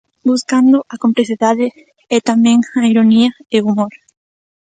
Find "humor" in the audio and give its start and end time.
3.67-3.93